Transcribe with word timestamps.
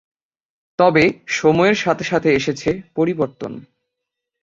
তবে 0.79 1.03
সময়ের 1.31 1.75
সাথে 1.75 2.03
সাথে 2.03 2.29
এসেছে 2.33 2.69
পরিবর্তন। 2.95 3.51